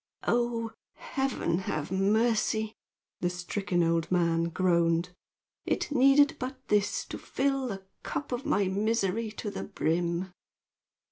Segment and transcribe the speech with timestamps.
[0.27, 2.73] "Oh, Heaven have mercy!"
[3.19, 5.13] the stricken old man groaned.
[5.63, 10.33] "It needed but this to fill the cup of my misery to the brim!"